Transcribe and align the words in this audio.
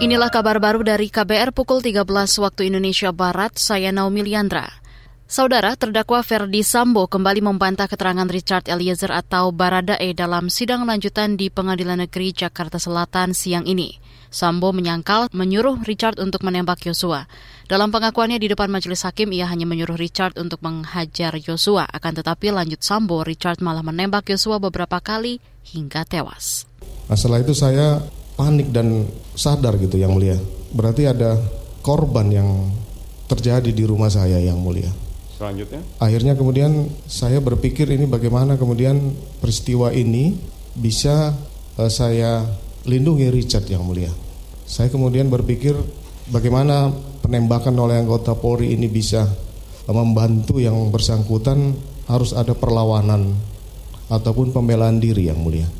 Inilah 0.00 0.32
kabar 0.32 0.56
baru 0.64 0.80
dari 0.80 1.12
KBR 1.12 1.52
pukul 1.52 1.84
13 1.84 2.08
waktu 2.40 2.72
Indonesia 2.72 3.12
Barat, 3.12 3.60
saya 3.60 3.92
Naomi 3.92 4.24
Liandra. 4.24 4.64
Saudara, 5.28 5.76
terdakwa 5.76 6.24
Ferdi 6.24 6.64
Sambo 6.64 7.04
kembali 7.04 7.44
membantah 7.44 7.84
keterangan 7.84 8.24
Richard 8.24 8.64
Eliezer 8.72 9.12
atau 9.12 9.52
Baradae 9.52 10.16
dalam 10.16 10.48
sidang 10.48 10.88
lanjutan 10.88 11.36
di 11.36 11.52
Pengadilan 11.52 12.00
Negeri 12.00 12.32
Jakarta 12.32 12.80
Selatan 12.80 13.36
siang 13.36 13.68
ini. 13.68 14.00
Sambo 14.32 14.72
menyangkal 14.72 15.28
menyuruh 15.36 15.84
Richard 15.84 16.16
untuk 16.16 16.48
menembak 16.48 16.80
Yosua. 16.80 17.28
Dalam 17.68 17.92
pengakuannya 17.92 18.40
di 18.40 18.48
depan 18.48 18.72
majelis 18.72 19.04
hakim, 19.04 19.36
ia 19.36 19.52
hanya 19.52 19.68
menyuruh 19.68 20.00
Richard 20.00 20.40
untuk 20.40 20.64
menghajar 20.64 21.36
Yosua. 21.36 21.84
Akan 21.84 22.16
tetapi 22.16 22.48
lanjut 22.56 22.80
Sambo, 22.80 23.20
Richard 23.20 23.60
malah 23.60 23.84
menembak 23.84 24.32
Yosua 24.32 24.56
beberapa 24.56 24.96
kali 25.04 25.44
hingga 25.76 26.08
tewas. 26.08 26.64
Nah, 27.04 27.20
setelah 27.20 27.44
itu 27.44 27.52
saya 27.52 28.00
panik 28.40 28.72
dan 28.72 29.04
sadar 29.36 29.76
gitu 29.76 30.00
yang 30.00 30.16
mulia. 30.16 30.40
Berarti 30.72 31.04
ada 31.04 31.36
korban 31.84 32.32
yang 32.32 32.72
terjadi 33.28 33.68
di 33.68 33.84
rumah 33.84 34.08
saya 34.08 34.40
yang 34.40 34.56
mulia. 34.56 34.88
Selanjutnya? 35.36 35.84
Akhirnya 36.00 36.32
kemudian 36.32 36.88
saya 37.04 37.36
berpikir 37.44 37.84
ini 37.92 38.08
bagaimana 38.08 38.56
kemudian 38.56 39.12
peristiwa 39.44 39.92
ini 39.92 40.40
bisa 40.72 41.36
uh, 41.76 41.90
saya 41.92 42.48
lindungi 42.88 43.28
Richard 43.28 43.68
yang 43.68 43.84
mulia. 43.84 44.08
Saya 44.64 44.88
kemudian 44.88 45.28
berpikir 45.28 45.76
bagaimana 46.32 46.88
penembakan 47.20 47.76
oleh 47.76 48.00
anggota 48.00 48.32
Polri 48.32 48.72
ini 48.72 48.88
bisa 48.88 49.28
membantu 49.84 50.62
yang 50.62 50.76
bersangkutan 50.88 51.76
harus 52.08 52.32
ada 52.32 52.56
perlawanan 52.56 53.36
ataupun 54.08 54.54
pembelaan 54.54 55.02
diri 55.02 55.28
yang 55.28 55.40
mulia. 55.40 55.79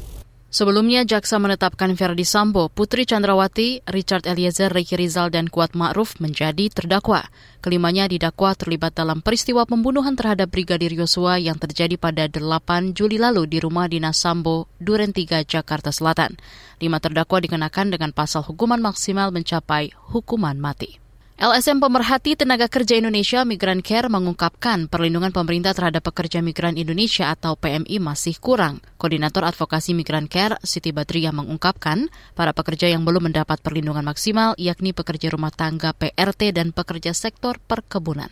Sebelumnya, 0.51 1.07
jaksa 1.07 1.39
menetapkan 1.39 1.95
Verdi 1.95 2.27
Sambo, 2.27 2.67
Putri 2.67 3.07
Chandrawati, 3.07 3.87
Richard 3.87 4.27
Eliezer, 4.27 4.67
Ricky 4.67 4.99
Rizal, 4.99 5.31
dan 5.31 5.47
Kuat 5.47 5.79
Ma'ruf 5.79 6.19
menjadi 6.19 6.67
terdakwa. 6.67 7.31
Kelimanya 7.63 8.11
didakwa 8.11 8.59
terlibat 8.59 8.99
dalam 8.99 9.23
peristiwa 9.23 9.63
pembunuhan 9.63 10.19
terhadap 10.19 10.51
Brigadir 10.51 10.91
Yosua 10.91 11.39
yang 11.39 11.55
terjadi 11.55 11.95
pada 11.95 12.27
8 12.27 12.99
Juli 12.99 13.15
lalu 13.15 13.47
di 13.47 13.63
rumah 13.63 13.87
dinas 13.87 14.19
Sambo, 14.19 14.67
Duren 14.83 15.15
3, 15.15 15.47
Jakarta 15.47 15.95
Selatan. 15.95 16.35
Lima 16.83 16.99
terdakwa 16.99 17.39
dikenakan 17.39 17.95
dengan 17.95 18.11
pasal 18.11 18.43
hukuman 18.43 18.83
maksimal 18.83 19.31
mencapai 19.31 19.95
hukuman 20.11 20.59
mati. 20.59 20.99
LSM 21.41 21.81
Pemerhati 21.81 22.37
Tenaga 22.37 22.69
Kerja 22.69 23.01
Indonesia 23.01 23.49
Migran 23.49 23.81
Care 23.81 24.13
mengungkapkan 24.13 24.93
perlindungan 24.93 25.33
pemerintah 25.33 25.73
terhadap 25.73 26.05
pekerja 26.05 26.45
migran 26.45 26.77
Indonesia 26.77 27.33
atau 27.33 27.57
PMI 27.57 27.97
masih 27.97 28.37
kurang. 28.37 28.85
Koordinator 29.01 29.49
Advokasi 29.49 29.97
Migran 29.97 30.29
Care 30.29 30.61
Siti 30.61 30.93
Badriah 30.93 31.33
mengungkapkan 31.33 32.13
para 32.37 32.53
pekerja 32.53 32.93
yang 32.93 33.09
belum 33.09 33.33
mendapat 33.33 33.57
perlindungan 33.65 34.05
maksimal 34.05 34.53
yakni 34.61 34.93
pekerja 34.93 35.33
rumah 35.33 35.49
tangga 35.49 35.97
PRT 35.97 36.53
dan 36.53 36.77
pekerja 36.77 37.17
sektor 37.17 37.57
perkebunan. 37.57 38.29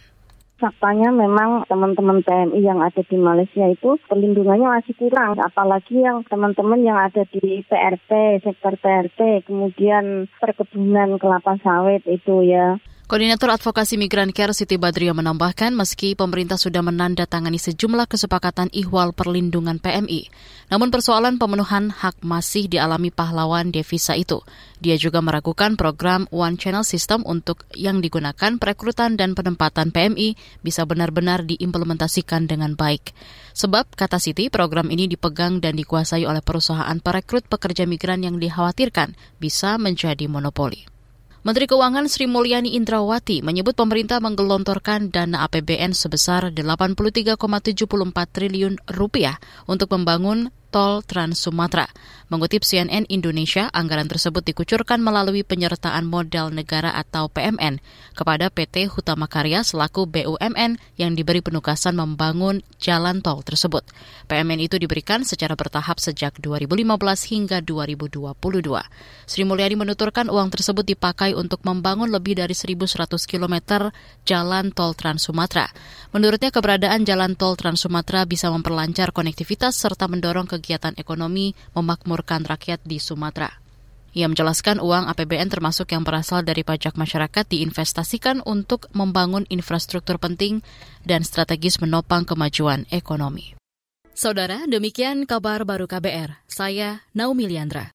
Faktanya 0.61 1.09
memang 1.09 1.65
teman-teman 1.65 2.21
PMI 2.21 2.61
yang 2.61 2.85
ada 2.85 3.01
di 3.01 3.17
Malaysia 3.17 3.73
itu 3.73 3.97
perlindungannya 4.05 4.85
masih 4.85 4.93
kurang, 5.01 5.41
apalagi 5.41 5.97
yang 5.97 6.29
teman-teman 6.29 6.85
yang 6.85 7.01
ada 7.01 7.25
di 7.25 7.65
PRT, 7.65 8.45
sektor 8.45 8.77
PRT, 8.77 9.49
kemudian 9.49 10.29
perkebunan 10.37 11.17
kelapa 11.17 11.57
sawit 11.65 12.05
itu 12.05 12.45
ya. 12.45 12.77
Koordinator 13.09 13.49
Advokasi 13.49 13.97
Migran 13.97 14.37
Care 14.37 14.53
Siti 14.53 14.77
Badria 14.77 15.17
menambahkan 15.17 15.73
meski 15.73 16.13
pemerintah 16.13 16.61
sudah 16.61 16.85
menandatangani 16.85 17.57
sejumlah 17.57 18.05
kesepakatan 18.05 18.69
ihwal 18.69 19.17
perlindungan 19.17 19.81
PMI, 19.81 20.29
namun 20.69 20.93
persoalan 20.93 21.41
pemenuhan 21.41 21.89
hak 21.89 22.21
masih 22.21 22.69
dialami 22.69 23.09
pahlawan 23.09 23.73
devisa 23.73 24.13
itu. 24.13 24.45
Dia 24.85 25.01
juga 25.01 25.25
meragukan 25.25 25.73
program 25.81 26.29
One 26.29 26.61
Channel 26.61 26.85
System 26.85 27.25
untuk 27.25 27.65
yang 27.73 28.05
digunakan 28.05 28.61
perekrutan 28.61 29.17
dan 29.17 29.33
penempatan 29.33 29.89
PMI 29.89 30.61
bisa 30.61 30.85
benar-benar 30.85 31.49
diimplementasikan 31.49 32.45
dengan 32.45 32.77
baik. 32.77 33.17
Sebab, 33.57 33.89
kata 33.97 34.21
Siti, 34.21 34.53
program 34.53 34.93
ini 34.93 35.09
dipegang 35.09 35.65
dan 35.65 35.81
dikuasai 35.81 36.29
oleh 36.29 36.45
perusahaan 36.45 37.01
perekrut 37.01 37.49
pekerja 37.49 37.89
migran 37.89 38.21
yang 38.21 38.37
dikhawatirkan 38.37 39.17
bisa 39.41 39.81
menjadi 39.81 40.29
monopoli. 40.29 40.98
Menteri 41.49 41.65
Keuangan 41.65 42.13
Sri 42.13 42.29
Mulyani 42.29 42.77
Indrawati 42.77 43.41
menyebut 43.41 43.73
pemerintah 43.73 44.21
menggelontorkan 44.21 45.09
dana 45.09 45.49
APBN 45.49 45.97
sebesar 45.97 46.53
83,74 46.53 47.41
triliun 48.29 48.77
rupiah 48.93 49.41
untuk 49.65 49.89
membangun 49.97 50.53
tol 50.69 51.01
Trans 51.05 51.41
Sumatera. 51.41 51.89
Mengutip 52.29 52.61
CNN 52.61 53.09
Indonesia, 53.09 53.73
anggaran 53.73 54.05
tersebut 54.05 54.45
dikucurkan 54.45 55.01
melalui 55.01 55.41
penyertaan 55.41 56.05
modal 56.05 56.53
negara 56.53 56.93
atau 56.93 57.33
PMN 57.33 57.81
kepada 58.13 58.53
PT 58.53 58.93
Hutama 58.93 59.25
Karya 59.25 59.65
selaku 59.65 60.05
BUMN 60.05 60.77
yang 61.01 61.17
diberi 61.17 61.41
penugasan 61.41 61.97
membangun 61.97 62.61
jalan 62.77 63.25
tol 63.25 63.41
tersebut. 63.41 63.81
PMN 64.29 64.61
itu 64.61 64.77
diberikan 64.77 65.25
secara 65.25 65.57
bertahap 65.57 65.97
sejak 65.97 66.37
2015 66.37 66.85
hingga 67.33 67.65
2022. 67.65 68.37
Sri 69.25 69.49
Mulyani 69.49 69.81
menuturkan 69.81 70.29
uang 70.29 70.53
tersebut 70.53 70.85
dipakai 70.85 71.33
untuk 71.33 71.65
membangun 71.65 72.13
lebih 72.13 72.37
dari 72.37 72.53
1.100 72.53 73.09
km 73.25 73.89
jalan 74.29 74.69
tol 74.77 74.93
Trans 74.93 75.25
Sumatera. 75.25 75.73
Menurutnya 76.13 76.53
keberadaan 76.53 77.09
jalan 77.09 77.41
tol 77.41 77.57
Trans 77.57 77.81
Sumatera 77.81 78.29
bisa 78.29 78.53
memperlancar 78.53 79.17
konektivitas 79.17 79.81
serta 79.81 80.05
mendorong 80.13 80.45
ke 80.45 80.58
kegiatan 80.59 80.99
ekonomi 80.99 81.55
memakmurkan 81.79 82.43
rakyat 82.43 82.83
di 82.83 82.99
Sumatera. 82.99 83.49
Ia 84.19 84.27
menjelaskan 84.27 84.83
uang 84.83 85.07
APBN 85.15 85.47
termasuk 85.47 85.95
yang 85.95 86.03
berasal 86.03 86.43
dari 86.43 86.67
pajak 86.67 86.99
masyarakat 86.99 87.47
diinvestasikan 87.47 88.43
untuk 88.43 88.91
membangun 88.91 89.47
infrastruktur 89.47 90.19
penting 90.19 90.67
dan 91.07 91.23
strategis 91.23 91.79
menopang 91.79 92.27
kemajuan 92.27 92.83
ekonomi. 92.91 93.55
Saudara, 94.19 94.67
demikian 94.67 95.31
kabar 95.31 95.63
baru 95.63 95.87
KBR. 95.87 96.43
Saya 96.51 97.07
Naomi 97.15 97.47
Liandra. 97.47 97.87